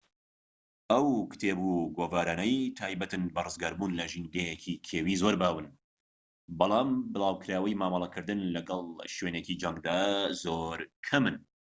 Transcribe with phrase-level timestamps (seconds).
[0.91, 5.67] ئەو کتێب و گۆڤارانەی تایبەتن بە ڕزگاربوون لە ژینگەیەکی کێوی زۆر باون
[6.59, 9.99] بەڵام بڵاوکراوەی مامەڵەکردن لەگەل شوێنێکی جەنگدا
[10.43, 10.77] زۆر
[11.07, 11.35] کەمن